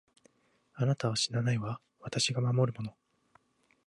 [0.73, 2.97] あなたは死なないわ、私が守るもの。